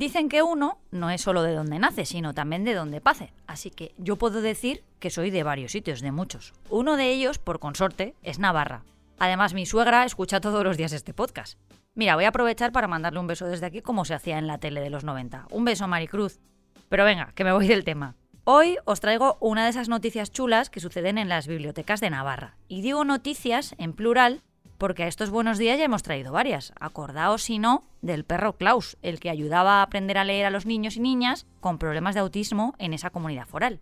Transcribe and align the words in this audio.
Dicen 0.00 0.30
que 0.30 0.42
uno 0.42 0.78
no 0.90 1.10
es 1.10 1.20
solo 1.20 1.42
de 1.42 1.54
donde 1.54 1.78
nace, 1.78 2.06
sino 2.06 2.32
también 2.32 2.64
de 2.64 2.74
donde 2.74 3.02
pase. 3.02 3.34
Así 3.46 3.70
que 3.70 3.94
yo 3.98 4.16
puedo 4.16 4.40
decir 4.40 4.82
que 4.98 5.10
soy 5.10 5.30
de 5.30 5.42
varios 5.42 5.72
sitios, 5.72 6.00
de 6.00 6.10
muchos. 6.10 6.54
Uno 6.70 6.96
de 6.96 7.10
ellos, 7.10 7.38
por 7.38 7.58
consorte, 7.58 8.14
es 8.22 8.38
Navarra. 8.38 8.82
Además, 9.18 9.52
mi 9.52 9.66
suegra 9.66 10.06
escucha 10.06 10.40
todos 10.40 10.64
los 10.64 10.78
días 10.78 10.94
este 10.94 11.12
podcast. 11.12 11.58
Mira, 11.94 12.14
voy 12.14 12.24
a 12.24 12.28
aprovechar 12.28 12.72
para 12.72 12.88
mandarle 12.88 13.20
un 13.20 13.26
beso 13.26 13.46
desde 13.46 13.66
aquí 13.66 13.82
como 13.82 14.06
se 14.06 14.14
hacía 14.14 14.38
en 14.38 14.46
la 14.46 14.56
tele 14.56 14.80
de 14.80 14.88
los 14.88 15.04
90. 15.04 15.48
Un 15.50 15.66
beso, 15.66 15.86
Maricruz. 15.86 16.40
Pero 16.88 17.04
venga, 17.04 17.32
que 17.34 17.44
me 17.44 17.52
voy 17.52 17.68
del 17.68 17.84
tema. 17.84 18.16
Hoy 18.44 18.78
os 18.86 19.00
traigo 19.00 19.36
una 19.40 19.64
de 19.64 19.70
esas 19.70 19.90
noticias 19.90 20.32
chulas 20.32 20.70
que 20.70 20.80
suceden 20.80 21.18
en 21.18 21.28
las 21.28 21.46
bibliotecas 21.46 22.00
de 22.00 22.08
Navarra. 22.08 22.56
Y 22.68 22.80
digo 22.80 23.04
noticias 23.04 23.74
en 23.76 23.92
plural 23.92 24.42
porque 24.80 25.04
a 25.04 25.08
estos 25.08 25.28
buenos 25.28 25.58
días 25.58 25.78
ya 25.78 25.84
hemos 25.84 26.02
traído 26.02 26.32
varias. 26.32 26.72
Acordaos, 26.80 27.42
si 27.42 27.58
no, 27.58 27.84
del 28.00 28.24
perro 28.24 28.54
Klaus, 28.54 28.96
el 29.02 29.20
que 29.20 29.28
ayudaba 29.28 29.74
a 29.74 29.82
aprender 29.82 30.16
a 30.16 30.24
leer 30.24 30.46
a 30.46 30.50
los 30.50 30.64
niños 30.64 30.96
y 30.96 31.00
niñas 31.00 31.46
con 31.60 31.78
problemas 31.78 32.14
de 32.14 32.22
autismo 32.22 32.74
en 32.78 32.94
esa 32.94 33.10
comunidad 33.10 33.46
foral. 33.46 33.78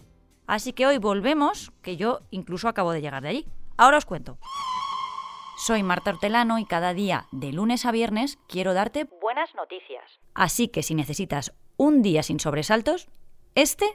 Así 0.48 0.72
que 0.72 0.86
hoy 0.86 0.98
volvemos, 0.98 1.70
que 1.82 1.96
yo 1.96 2.20
incluso 2.30 2.68
acabo 2.68 2.90
de 2.90 3.00
llegar 3.00 3.22
de 3.22 3.28
allí. 3.28 3.46
Ahora 3.76 3.96
os 3.96 4.06
cuento. 4.06 4.38
Soy 5.56 5.84
Marta 5.84 6.10
Hortelano 6.10 6.58
y 6.58 6.64
cada 6.64 6.92
día, 6.94 7.26
de 7.30 7.52
lunes 7.52 7.86
a 7.86 7.92
viernes, 7.92 8.40
quiero 8.48 8.74
darte 8.74 9.04
buenas 9.22 9.54
noticias. 9.54 10.18
Así 10.34 10.66
que 10.66 10.82
si 10.82 10.96
necesitas 10.96 11.54
un 11.76 12.02
día 12.02 12.24
sin 12.24 12.40
sobresaltos, 12.40 13.06
este 13.54 13.86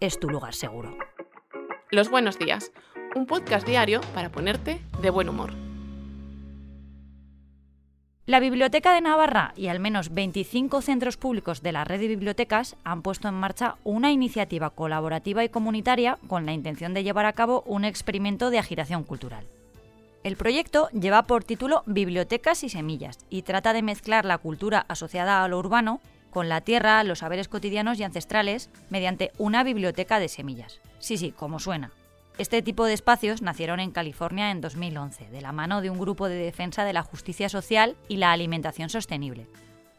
es 0.00 0.18
tu 0.18 0.30
lugar 0.30 0.54
seguro. 0.54 0.96
Los 1.90 2.08
buenos 2.08 2.38
días, 2.38 2.72
un 3.14 3.26
podcast 3.26 3.66
diario 3.66 4.00
para 4.14 4.32
ponerte 4.32 4.80
de 5.02 5.10
buen 5.10 5.28
humor. 5.28 5.65
La 8.26 8.40
Biblioteca 8.40 8.92
de 8.92 9.00
Navarra 9.00 9.52
y 9.56 9.68
al 9.68 9.78
menos 9.78 10.12
25 10.12 10.82
centros 10.82 11.16
públicos 11.16 11.62
de 11.62 11.70
la 11.70 11.84
red 11.84 12.00
de 12.00 12.08
bibliotecas 12.08 12.74
han 12.82 13.02
puesto 13.02 13.28
en 13.28 13.34
marcha 13.34 13.76
una 13.84 14.10
iniciativa 14.10 14.70
colaborativa 14.70 15.44
y 15.44 15.48
comunitaria 15.48 16.18
con 16.26 16.44
la 16.44 16.52
intención 16.52 16.92
de 16.92 17.04
llevar 17.04 17.24
a 17.24 17.34
cabo 17.34 17.62
un 17.66 17.84
experimento 17.84 18.50
de 18.50 18.58
agitación 18.58 19.04
cultural. 19.04 19.46
El 20.24 20.36
proyecto 20.36 20.88
lleva 20.88 21.22
por 21.22 21.44
título 21.44 21.84
Bibliotecas 21.86 22.64
y 22.64 22.68
Semillas 22.68 23.18
y 23.30 23.42
trata 23.42 23.72
de 23.72 23.82
mezclar 23.82 24.24
la 24.24 24.38
cultura 24.38 24.86
asociada 24.88 25.44
a 25.44 25.46
lo 25.46 25.60
urbano 25.60 26.00
con 26.30 26.48
la 26.48 26.62
tierra, 26.62 27.04
los 27.04 27.20
saberes 27.20 27.46
cotidianos 27.46 28.00
y 28.00 28.02
ancestrales 28.02 28.70
mediante 28.90 29.30
una 29.38 29.62
biblioteca 29.62 30.18
de 30.18 30.26
semillas. 30.26 30.80
Sí, 30.98 31.16
sí, 31.16 31.30
como 31.30 31.60
suena. 31.60 31.92
Este 32.38 32.60
tipo 32.60 32.84
de 32.84 32.92
espacios 32.92 33.40
nacieron 33.40 33.80
en 33.80 33.92
California 33.92 34.50
en 34.50 34.60
2011, 34.60 35.30
de 35.30 35.40
la 35.40 35.52
mano 35.52 35.80
de 35.80 35.88
un 35.88 35.98
grupo 35.98 36.28
de 36.28 36.34
defensa 36.34 36.84
de 36.84 36.92
la 36.92 37.02
justicia 37.02 37.48
social 37.48 37.96
y 38.08 38.18
la 38.18 38.30
alimentación 38.30 38.90
sostenible. 38.90 39.46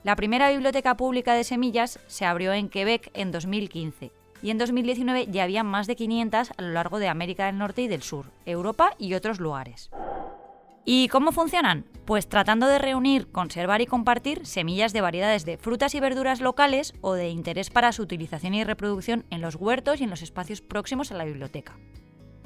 La 0.04 0.16
primera 0.16 0.52
biblioteca 0.52 0.96
pública 0.96 1.34
de 1.34 1.44
semillas 1.44 2.00
se 2.06 2.26
abrió 2.26 2.54
en 2.54 2.70
Quebec 2.70 3.10
en 3.16 3.32
2015 3.32 4.12
y 4.44 4.52
en 4.52 4.60
2019 4.60 5.30
ya 5.32 5.46
había 5.46 5.64
más 5.64 5.88
de 5.88 5.96
500 5.96 6.52
a 6.56 6.62
lo 6.62 6.74
largo 6.74 7.00
de 7.00 7.08
América 7.08 7.48
del 7.48 7.58
Norte 7.58 7.82
y 7.82 7.88
del 7.88 8.04
Sur, 8.04 8.28
Europa 8.46 8.94
y 9.00 9.16
otros 9.16 9.40
lugares. 9.40 9.90
¿Y 10.86 11.08
cómo 11.08 11.32
funcionan? 11.32 11.86
Pues 12.06 12.30
tratando 12.30 12.68
de 12.68 12.78
reunir, 12.78 13.32
conservar 13.32 13.82
y 13.82 13.88
compartir 13.88 14.46
semillas 14.46 14.94
de 14.94 15.02
variedades 15.02 15.44
de 15.44 15.58
frutas 15.58 15.96
y 15.96 16.00
verduras 16.00 16.40
locales 16.40 16.94
o 17.02 17.14
de 17.14 17.30
interés 17.30 17.72
para 17.72 17.92
su 17.92 18.04
utilización 18.04 18.54
y 18.54 18.64
reproducción 18.64 19.26
en 19.32 19.42
los 19.42 19.56
huertos 19.56 20.00
y 20.00 20.04
en 20.04 20.12
los 20.12 20.22
espacios 20.22 20.62
próximos 20.62 21.12
a 21.12 21.16
la 21.16 21.26
biblioteca. 21.26 21.76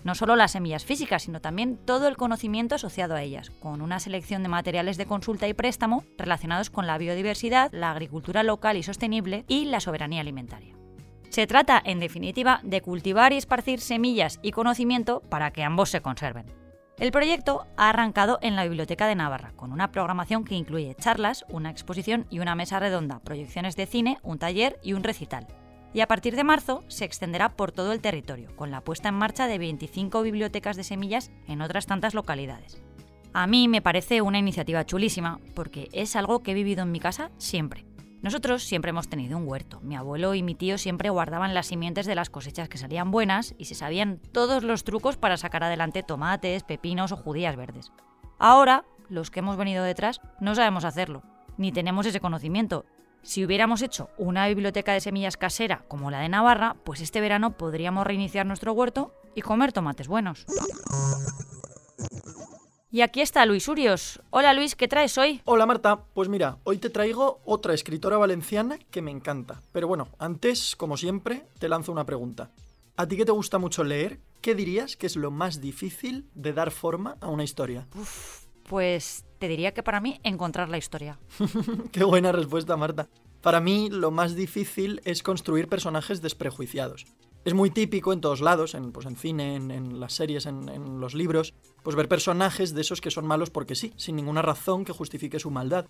No 0.03 0.15
solo 0.15 0.35
las 0.35 0.51
semillas 0.51 0.83
físicas, 0.83 1.23
sino 1.23 1.41
también 1.41 1.77
todo 1.77 2.07
el 2.07 2.17
conocimiento 2.17 2.75
asociado 2.75 3.15
a 3.15 3.21
ellas, 3.21 3.51
con 3.59 3.81
una 3.81 3.99
selección 3.99 4.41
de 4.41 4.49
materiales 4.49 4.97
de 4.97 5.05
consulta 5.05 5.47
y 5.47 5.53
préstamo 5.53 6.03
relacionados 6.17 6.69
con 6.71 6.87
la 6.87 6.97
biodiversidad, 6.97 7.71
la 7.71 7.91
agricultura 7.91 8.41
local 8.41 8.77
y 8.77 8.83
sostenible 8.83 9.45
y 9.47 9.65
la 9.65 9.79
soberanía 9.79 10.21
alimentaria. 10.21 10.75
Se 11.29 11.47
trata, 11.47 11.81
en 11.85 11.99
definitiva, 11.99 12.59
de 12.63 12.81
cultivar 12.81 13.31
y 13.31 13.37
esparcir 13.37 13.79
semillas 13.79 14.39
y 14.41 14.51
conocimiento 14.51 15.21
para 15.29 15.51
que 15.51 15.63
ambos 15.63 15.89
se 15.89 16.01
conserven. 16.01 16.45
El 16.97 17.11
proyecto 17.11 17.65
ha 17.77 17.89
arrancado 17.89 18.37
en 18.41 18.55
la 18.55 18.63
Biblioteca 18.63 19.07
de 19.07 19.15
Navarra, 19.15 19.53
con 19.55 19.71
una 19.71 19.91
programación 19.91 20.43
que 20.43 20.55
incluye 20.55 20.95
charlas, 20.95 21.45
una 21.49 21.69
exposición 21.71 22.27
y 22.29 22.39
una 22.39 22.55
mesa 22.55 22.79
redonda, 22.79 23.19
proyecciones 23.19 23.75
de 23.75 23.85
cine, 23.85 24.19
un 24.23 24.39
taller 24.39 24.79
y 24.83 24.93
un 24.93 25.03
recital 25.03 25.47
y 25.93 26.01
a 26.01 26.07
partir 26.07 26.35
de 26.35 26.43
marzo 26.43 26.83
se 26.87 27.05
extenderá 27.05 27.49
por 27.49 27.71
todo 27.71 27.91
el 27.91 28.01
territorio, 28.01 28.55
con 28.55 28.71
la 28.71 28.81
puesta 28.81 29.09
en 29.09 29.15
marcha 29.15 29.47
de 29.47 29.57
25 29.57 30.21
bibliotecas 30.21 30.77
de 30.77 30.83
semillas 30.83 31.31
en 31.47 31.61
otras 31.61 31.85
tantas 31.85 32.13
localidades. 32.13 32.81
A 33.33 33.47
mí 33.47 33.67
me 33.67 33.81
parece 33.81 34.21
una 34.21 34.39
iniciativa 34.39 34.85
chulísima 34.85 35.39
porque 35.55 35.89
es 35.93 36.15
algo 36.15 36.43
que 36.43 36.51
he 36.51 36.55
vivido 36.55 36.83
en 36.83 36.91
mi 36.91 36.99
casa 36.99 37.31
siempre. 37.37 37.85
Nosotros 38.21 38.63
siempre 38.63 38.89
hemos 38.89 39.09
tenido 39.09 39.37
un 39.37 39.47
huerto. 39.47 39.79
Mi 39.81 39.95
abuelo 39.95 40.35
y 40.35 40.43
mi 40.43 40.53
tío 40.53 40.77
siempre 40.77 41.09
guardaban 41.09 41.55
las 41.55 41.67
simientes 41.67 42.05
de 42.05 42.13
las 42.13 42.29
cosechas 42.29 42.69
que 42.69 42.77
salían 42.77 43.09
buenas 43.09 43.55
y 43.57 43.65
se 43.65 43.73
sabían 43.73 44.19
todos 44.31 44.63
los 44.63 44.83
trucos 44.83 45.17
para 45.17 45.37
sacar 45.37 45.63
adelante 45.63 46.03
tomates, 46.03 46.63
pepinos 46.63 47.11
o 47.11 47.17
judías 47.17 47.55
verdes. 47.55 47.91
Ahora, 48.37 48.85
los 49.09 49.31
que 49.31 49.39
hemos 49.39 49.57
venido 49.57 49.83
detrás, 49.83 50.21
no 50.39 50.53
sabemos 50.53 50.85
hacerlo, 50.85 51.23
ni 51.57 51.71
tenemos 51.71 52.05
ese 52.05 52.19
conocimiento 52.19 52.85
si 53.23 53.45
hubiéramos 53.45 53.81
hecho 53.81 54.09
una 54.17 54.47
biblioteca 54.47 54.93
de 54.93 55.01
semillas 55.01 55.37
casera 55.37 55.83
como 55.87 56.11
la 56.11 56.19
de 56.19 56.29
Navarra, 56.29 56.75
pues 56.83 57.01
este 57.01 57.21
verano 57.21 57.57
podríamos 57.57 58.05
reiniciar 58.05 58.45
nuestro 58.45 58.73
huerto 58.73 59.13
y 59.35 59.41
comer 59.41 59.71
tomates 59.71 60.07
buenos. 60.07 60.45
Y 62.93 63.01
aquí 63.01 63.21
está 63.21 63.45
Luis 63.45 63.69
Urios. 63.69 64.21
Hola 64.31 64.53
Luis, 64.53 64.75
¿qué 64.75 64.87
traes 64.87 65.17
hoy? 65.17 65.41
Hola 65.45 65.65
Marta, 65.65 66.03
pues 66.13 66.27
mira, 66.27 66.57
hoy 66.65 66.77
te 66.77 66.89
traigo 66.89 67.39
otra 67.45 67.73
escritora 67.73 68.17
valenciana 68.17 68.77
que 68.89 69.01
me 69.01 69.11
encanta. 69.11 69.61
Pero 69.71 69.87
bueno, 69.87 70.09
antes, 70.19 70.75
como 70.75 70.97
siempre, 70.97 71.45
te 71.57 71.69
lanzo 71.69 71.93
una 71.93 72.05
pregunta. 72.05 72.51
¿A 72.97 73.07
ti 73.07 73.15
que 73.15 73.25
te 73.25 73.31
gusta 73.31 73.59
mucho 73.59 73.85
leer, 73.85 74.19
qué 74.41 74.55
dirías 74.55 74.97
que 74.97 75.07
es 75.07 75.15
lo 75.15 75.31
más 75.31 75.61
difícil 75.61 76.29
de 76.35 76.51
dar 76.51 76.71
forma 76.71 77.15
a 77.21 77.29
una 77.29 77.45
historia? 77.45 77.87
Pues 78.71 79.25
te 79.37 79.49
diría 79.49 79.73
que 79.73 79.83
para 79.83 79.99
mí 79.99 80.21
encontrar 80.23 80.69
la 80.69 80.77
historia. 80.77 81.19
Qué 81.91 82.05
buena 82.05 82.31
respuesta, 82.31 82.77
Marta. 82.77 83.09
Para 83.41 83.59
mí 83.59 83.89
lo 83.89 84.11
más 84.11 84.33
difícil 84.33 85.01
es 85.03 85.23
construir 85.23 85.67
personajes 85.67 86.21
desprejuiciados. 86.21 87.05
Es 87.43 87.53
muy 87.53 87.69
típico 87.69 88.13
en 88.13 88.21
todos 88.21 88.39
lados, 88.39 88.73
en, 88.73 88.93
pues 88.93 89.05
en 89.07 89.17
cine, 89.17 89.57
en, 89.57 89.99
las 89.99 90.13
series, 90.13 90.45
en, 90.45 90.69
en, 90.69 91.01
los 91.01 91.15
libros, 91.15 91.53
pues 91.83 91.97
ver 91.97 92.07
personajes 92.07 92.73
de 92.73 92.79
esos 92.79 93.01
que 93.01 93.11
son 93.11 93.27
malos 93.27 93.49
porque 93.49 93.75
sí, 93.75 93.91
sin 93.97 94.15
ninguna 94.15 94.41
razón 94.41 94.85
que 94.85 94.93
justifique 94.93 95.37
su 95.37 95.51
maldad. 95.51 95.87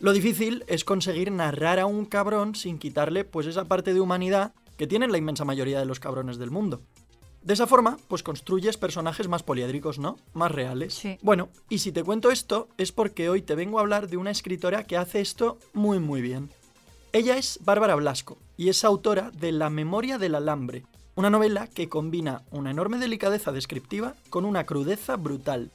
Lo 0.00 0.12
difícil 0.12 0.64
es 0.66 0.84
conseguir 0.84 1.30
narrar 1.30 1.78
a 1.78 1.86
un 1.86 2.04
cabrón 2.04 2.56
sin 2.56 2.80
quitarle 2.80 3.24
pues 3.24 3.46
esa 3.46 3.66
parte 3.66 3.94
de 3.94 4.00
humanidad 4.00 4.54
que 4.76 4.88
tienen 4.88 5.12
la 5.12 5.18
inmensa 5.18 5.44
mayoría 5.44 5.78
de 5.78 5.86
los 5.86 6.00
cabrones 6.00 6.38
del 6.38 6.50
mundo. 6.50 6.82
De 7.44 7.52
esa 7.52 7.66
forma, 7.66 7.98
pues 8.08 8.22
construyes 8.22 8.78
personajes 8.78 9.28
más 9.28 9.42
poliédricos, 9.42 9.98
¿no? 9.98 10.16
Más 10.32 10.50
reales. 10.50 10.94
Sí. 10.94 11.18
Bueno, 11.20 11.50
y 11.68 11.80
si 11.80 11.92
te 11.92 12.02
cuento 12.02 12.30
esto 12.30 12.68
es 12.78 12.90
porque 12.90 13.28
hoy 13.28 13.42
te 13.42 13.54
vengo 13.54 13.78
a 13.78 13.82
hablar 13.82 14.08
de 14.08 14.16
una 14.16 14.30
escritora 14.30 14.84
que 14.84 14.96
hace 14.96 15.20
esto 15.20 15.58
muy 15.74 15.98
muy 15.98 16.22
bien. 16.22 16.48
Ella 17.12 17.36
es 17.36 17.58
Bárbara 17.62 17.96
Blasco 17.96 18.38
y 18.56 18.70
es 18.70 18.82
autora 18.82 19.30
de 19.30 19.52
La 19.52 19.68
memoria 19.68 20.16
del 20.16 20.36
alambre, 20.36 20.86
una 21.16 21.28
novela 21.28 21.66
que 21.66 21.90
combina 21.90 22.40
una 22.50 22.70
enorme 22.70 22.96
delicadeza 22.96 23.52
descriptiva 23.52 24.14
con 24.30 24.46
una 24.46 24.64
crudeza 24.64 25.16
brutal. 25.16 25.70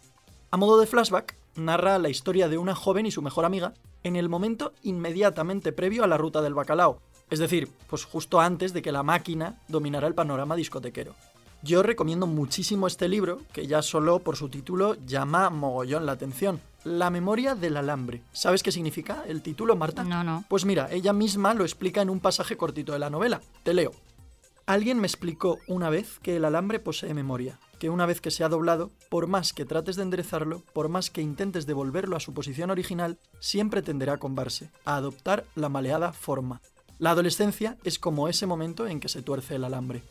A 0.49 0.57
modo 0.57 0.79
de 0.79 0.87
flashback, 0.87 1.37
narra 1.53 1.99
la 1.99 2.09
historia 2.09 2.49
de 2.49 2.57
una 2.57 2.73
joven 2.73 3.05
y 3.05 3.11
su 3.11 3.21
mejor 3.21 3.45
amiga 3.45 3.75
en 4.03 4.15
el 4.15 4.27
momento 4.27 4.73
inmediatamente 4.81 5.71
previo 5.71 6.03
a 6.03 6.07
la 6.07 6.17
ruta 6.17 6.41
del 6.41 6.55
bacalao, 6.55 6.99
es 7.29 7.37
decir, 7.37 7.69
pues 7.87 8.05
justo 8.05 8.39
antes 8.39 8.73
de 8.73 8.81
que 8.81 8.91
la 8.91 9.03
máquina 9.03 9.59
dominara 9.67 10.07
el 10.07 10.15
panorama 10.15 10.55
discotequero. 10.55 11.13
Yo 11.61 11.83
recomiendo 11.83 12.25
muchísimo 12.25 12.87
este 12.87 13.09
libro, 13.09 13.41
que 13.51 13.67
ya 13.67 13.81
solo 13.81 14.19
por 14.19 14.37
su 14.37 14.47
título 14.47 14.95
llama 15.05 15.49
mogollón 15.49 16.05
la 16.05 16.13
atención. 16.13 16.61
La 16.85 17.09
memoria 17.09 17.53
del 17.53 17.75
alambre. 17.75 18.21
¿Sabes 18.31 18.63
qué 18.63 18.71
significa 18.71 19.23
el 19.27 19.41
título, 19.41 19.75
Marta? 19.75 20.05
No, 20.05 20.23
no. 20.23 20.45
Pues 20.47 20.63
mira, 20.63 20.89
ella 20.89 21.11
misma 21.11 21.53
lo 21.53 21.65
explica 21.65 22.01
en 22.01 22.09
un 22.09 22.21
pasaje 22.21 22.55
cortito 22.55 22.93
de 22.93 22.99
la 22.99 23.09
novela. 23.09 23.41
Te 23.63 23.73
leo. 23.73 23.91
Alguien 24.65 24.99
me 24.99 25.07
explicó 25.07 25.57
una 25.67 25.89
vez 25.89 26.19
que 26.19 26.37
el 26.37 26.45
alambre 26.45 26.79
posee 26.79 27.13
memoria, 27.13 27.59
que 27.77 27.89
una 27.89 28.05
vez 28.05 28.21
que 28.21 28.31
se 28.31 28.45
ha 28.45 28.49
doblado, 28.49 28.91
por 29.09 29.27
más 29.27 29.51
que 29.51 29.65
trates 29.65 29.97
de 29.97 30.03
enderezarlo, 30.03 30.63
por 30.73 30.87
más 30.87 31.09
que 31.09 31.21
intentes 31.21 31.65
devolverlo 31.65 32.15
a 32.15 32.21
su 32.21 32.33
posición 32.33 32.69
original, 32.69 33.17
siempre 33.39 33.81
tenderá 33.81 34.13
a 34.13 34.17
combarse, 34.17 34.69
a 34.85 34.95
adoptar 34.95 35.45
la 35.55 35.67
maleada 35.67 36.13
forma. 36.13 36.61
La 36.99 37.11
adolescencia 37.11 37.77
es 37.83 37.99
como 37.99 38.29
ese 38.29 38.45
momento 38.45 38.87
en 38.87 38.99
que 38.99 39.09
se 39.09 39.21
tuerce 39.21 39.55
el 39.55 39.63
alambre. 39.65 40.03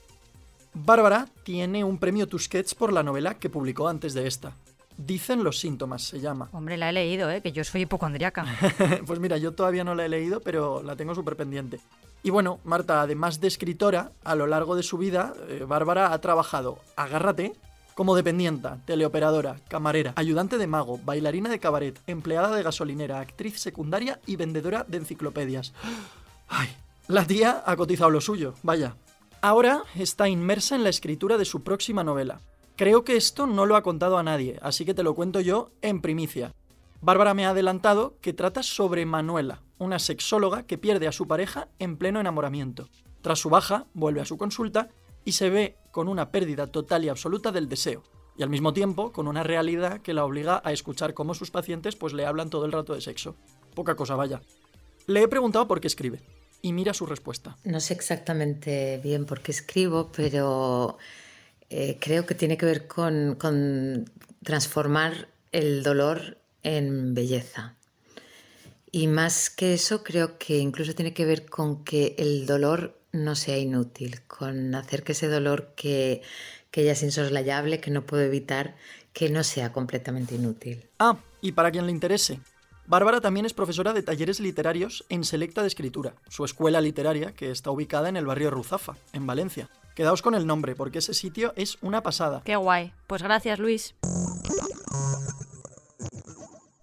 Bárbara 0.74 1.28
tiene 1.42 1.84
un 1.84 1.98
premio 1.98 2.26
Tusquets 2.26 2.74
por 2.74 2.92
la 2.92 3.02
novela 3.02 3.34
que 3.34 3.50
publicó 3.50 3.88
antes 3.88 4.14
de 4.14 4.26
esta. 4.26 4.52
Dicen 4.96 5.44
los 5.44 5.60
síntomas, 5.60 6.02
se 6.02 6.20
llama. 6.20 6.48
Hombre, 6.52 6.76
la 6.76 6.90
he 6.90 6.92
leído, 6.92 7.30
¿eh? 7.30 7.40
que 7.40 7.52
yo 7.52 7.62
soy 7.62 7.82
hipocondriaca. 7.82 8.44
pues 9.06 9.20
mira, 9.20 9.36
yo 9.38 9.52
todavía 9.52 9.84
no 9.84 9.94
la 9.94 10.04
he 10.04 10.08
leído, 10.08 10.40
pero 10.40 10.82
la 10.82 10.96
tengo 10.96 11.14
súper 11.14 11.36
pendiente. 11.36 11.78
Y 12.22 12.30
bueno, 12.30 12.58
Marta, 12.64 13.02
además 13.02 13.40
de 13.40 13.46
escritora, 13.46 14.10
a 14.24 14.34
lo 14.34 14.46
largo 14.48 14.74
de 14.74 14.82
su 14.82 14.98
vida, 14.98 15.34
eh, 15.48 15.64
Bárbara 15.66 16.12
ha 16.12 16.20
trabajado, 16.20 16.78
agárrate, 16.96 17.52
como 17.94 18.16
dependienta, 18.16 18.78
teleoperadora, 18.86 19.56
camarera, 19.68 20.12
ayudante 20.16 20.58
de 20.58 20.66
mago, 20.66 21.00
bailarina 21.04 21.48
de 21.48 21.58
cabaret, 21.58 21.98
empleada 22.06 22.54
de 22.54 22.62
gasolinera, 22.62 23.20
actriz 23.20 23.60
secundaria 23.60 24.20
y 24.26 24.36
vendedora 24.36 24.84
de 24.86 24.98
enciclopedias. 24.98 25.72
Ay, 26.48 26.68
la 27.08 27.24
tía 27.24 27.62
ha 27.64 27.76
cotizado 27.76 28.10
lo 28.10 28.20
suyo, 28.20 28.54
vaya. 28.62 28.94
Ahora 29.40 29.84
está 29.94 30.28
inmersa 30.28 30.74
en 30.74 30.82
la 30.82 30.88
escritura 30.88 31.38
de 31.38 31.44
su 31.44 31.62
próxima 31.62 32.02
novela. 32.02 32.40
Creo 32.74 33.04
que 33.04 33.16
esto 33.16 33.46
no 33.46 33.66
lo 33.66 33.76
ha 33.76 33.82
contado 33.82 34.18
a 34.18 34.24
nadie, 34.24 34.58
así 34.62 34.84
que 34.84 34.94
te 34.94 35.04
lo 35.04 35.14
cuento 35.14 35.40
yo 35.40 35.70
en 35.80 36.00
primicia. 36.00 36.52
Bárbara 37.00 37.34
me 37.34 37.46
ha 37.46 37.50
adelantado 37.50 38.16
que 38.20 38.32
trata 38.32 38.64
sobre 38.64 39.06
Manuela, 39.06 39.62
una 39.78 40.00
sexóloga 40.00 40.64
que 40.64 40.76
pierde 40.76 41.06
a 41.06 41.12
su 41.12 41.28
pareja 41.28 41.68
en 41.78 41.96
pleno 41.96 42.18
enamoramiento. 42.18 42.88
Tras 43.22 43.38
su 43.38 43.48
baja, 43.48 43.86
vuelve 43.94 44.20
a 44.20 44.24
su 44.24 44.36
consulta 44.38 44.88
y 45.24 45.32
se 45.32 45.50
ve 45.50 45.76
con 45.92 46.08
una 46.08 46.32
pérdida 46.32 46.66
total 46.66 47.04
y 47.04 47.08
absoluta 47.08 47.52
del 47.52 47.68
deseo, 47.68 48.02
y 48.36 48.42
al 48.42 48.50
mismo 48.50 48.72
tiempo 48.72 49.12
con 49.12 49.28
una 49.28 49.44
realidad 49.44 50.00
que 50.00 50.14
la 50.14 50.24
obliga 50.24 50.60
a 50.64 50.72
escuchar 50.72 51.14
cómo 51.14 51.34
sus 51.34 51.52
pacientes 51.52 51.94
pues 51.94 52.12
le 52.12 52.26
hablan 52.26 52.50
todo 52.50 52.64
el 52.64 52.72
rato 52.72 52.94
de 52.94 53.00
sexo. 53.00 53.36
Poca 53.74 53.94
cosa, 53.94 54.16
vaya. 54.16 54.40
Le 55.06 55.22
he 55.22 55.28
preguntado 55.28 55.68
por 55.68 55.80
qué 55.80 55.86
escribe, 55.86 56.22
y 56.62 56.72
mira 56.72 56.94
su 56.94 57.06
respuesta. 57.06 57.56
No 57.64 57.80
sé 57.80 57.94
exactamente 57.94 59.00
bien 59.02 59.24
por 59.26 59.40
qué 59.40 59.52
escribo, 59.52 60.10
pero 60.14 60.98
eh, 61.70 61.98
creo 62.00 62.26
que 62.26 62.34
tiene 62.34 62.56
que 62.56 62.66
ver 62.66 62.86
con, 62.86 63.36
con 63.38 64.10
transformar 64.42 65.28
el 65.52 65.82
dolor 65.82 66.38
en 66.62 67.14
belleza. 67.14 67.74
Y 68.90 69.06
más 69.06 69.50
que 69.50 69.74
eso, 69.74 70.02
creo 70.02 70.38
que 70.38 70.58
incluso 70.58 70.94
tiene 70.94 71.12
que 71.12 71.26
ver 71.26 71.46
con 71.46 71.84
que 71.84 72.14
el 72.18 72.46
dolor 72.46 72.98
no 73.12 73.34
sea 73.34 73.58
inútil, 73.58 74.20
con 74.26 74.74
hacer 74.74 75.02
que 75.02 75.12
ese 75.12 75.28
dolor 75.28 75.72
que, 75.76 76.22
que 76.70 76.84
ya 76.84 76.92
es 76.92 77.02
insoslayable, 77.02 77.80
que 77.80 77.90
no 77.90 78.06
puedo 78.06 78.22
evitar, 78.22 78.76
que 79.12 79.28
no 79.28 79.44
sea 79.44 79.72
completamente 79.72 80.34
inútil. 80.34 80.84
Ah, 80.98 81.18
y 81.40 81.52
para 81.52 81.70
quien 81.70 81.86
le 81.86 81.92
interese, 81.92 82.40
Bárbara 82.88 83.20
también 83.20 83.44
es 83.44 83.52
profesora 83.52 83.92
de 83.92 84.02
talleres 84.02 84.40
literarios 84.40 85.04
en 85.10 85.22
Selecta 85.22 85.60
de 85.60 85.68
Escritura, 85.68 86.14
su 86.30 86.46
escuela 86.46 86.80
literaria 86.80 87.32
que 87.32 87.50
está 87.50 87.70
ubicada 87.70 88.08
en 88.08 88.16
el 88.16 88.24
barrio 88.24 88.50
Ruzafa, 88.50 88.94
en 89.12 89.26
Valencia. 89.26 89.68
Quedaos 89.94 90.22
con 90.22 90.34
el 90.34 90.46
nombre, 90.46 90.74
porque 90.74 91.00
ese 91.00 91.12
sitio 91.12 91.52
es 91.54 91.76
una 91.82 92.02
pasada. 92.02 92.40
Qué 92.46 92.56
guay. 92.56 92.94
Pues 93.06 93.22
gracias, 93.22 93.58
Luis. 93.58 93.94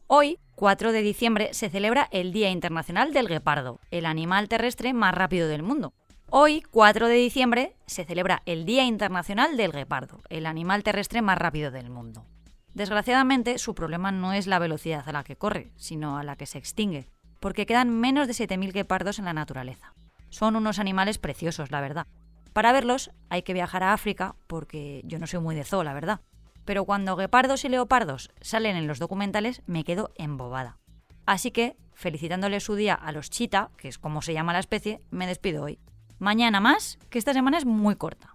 Hoy, 0.06 0.38
4 0.54 0.92
de 0.92 1.02
diciembre, 1.02 1.50
se 1.56 1.72
celebra 1.72 2.08
el 2.12 2.34
Día 2.34 2.51
Internacional 2.51 3.12
del 3.12 3.28
Guepardo, 3.28 3.80
el 3.90 4.06
animal 4.06 4.48
terrestre 4.48 4.94
más 4.94 5.16
rápido 5.16 5.48
del 5.48 5.63
mundo. 5.63 5.96
Hoy, 6.30 6.62
4 6.69 7.08
de 7.08 7.16
diciembre, 7.16 7.75
se 7.88 8.06
celebra 8.06 8.44
el 8.46 8.66
Día 8.66 8.84
Internacional 8.84 9.58
del 9.58 9.72
Guepardo, 9.72 10.22
el 10.30 10.46
animal 10.46 10.84
terrestre 10.84 11.24
más 11.24 11.40
rápido 11.40 11.72
del 11.72 11.90
mundo. 11.90 12.28
Desgraciadamente, 12.75 13.57
su 13.57 13.74
problema 13.74 14.12
no 14.12 14.33
es 14.33 14.48
la 14.48 14.60
velocidad 14.60 15.07
a 15.07 15.13
la 15.13 15.24
que 15.24 15.38
corre, 15.38 15.72
sino 15.77 16.18
a 16.18 16.24
la 16.24 16.36
que 16.36 16.45
se 16.45 16.57
extingue, 16.57 17.07
porque 17.39 17.66
quedan 17.66 17.89
menos 17.89 18.27
de 18.27 18.33
7.000 18.33 18.74
guepardos 18.74 19.18
en 19.18 19.24
la 19.24 19.33
naturaleza. 19.33 19.94
Son 20.30 20.57
unos 20.57 20.77
animales 20.77 21.18
preciosos, 21.18 21.72
la 21.72 21.80
verdad. 21.80 22.06
Para 22.51 22.74
verlos 22.74 23.12
hay 23.30 23.44
que 23.44 23.54
viajar 23.54 23.81
a 23.81 23.94
África, 23.94 24.36
porque 24.48 25.01
yo 25.06 25.19
no 25.19 25.25
soy 25.25 25.39
muy 25.39 25.56
de 25.56 25.63
zoo, 25.63 25.86
la 25.86 25.94
verdad. 25.94 26.19
Pero 26.66 26.83
cuando 26.83 27.16
guepardos 27.16 27.63
y 27.63 27.69
leopardos 27.69 28.30
salen 28.42 28.75
en 28.75 28.88
los 28.88 29.00
documentales, 29.00 29.62
me 29.68 29.86
quedo 29.86 30.12
embobada. 30.18 30.77
Así 31.25 31.51
que, 31.51 31.77
felicitándole 31.94 32.60
su 32.60 32.75
día 32.75 32.94
a 32.94 33.13
los 33.13 33.30
chita, 33.30 33.72
que 33.77 33.88
es 33.88 33.98
como 33.98 34.22
se 34.22 34.33
llama 34.33 34.51
la 34.51 34.60
especie, 34.60 35.01
me 35.12 35.27
despido 35.27 35.63
hoy. 35.63 35.80
Mañana 36.19 36.60
más, 36.60 37.00
que 37.10 37.19
esta 37.19 37.33
semana 37.33 37.57
es 37.57 37.66
muy 37.66 37.95
corta. 37.95 38.35